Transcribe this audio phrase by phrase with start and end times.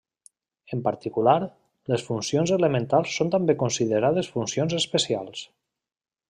[0.75, 1.35] En particular,
[1.93, 5.47] les funcions elementals són també considerades funcions especials.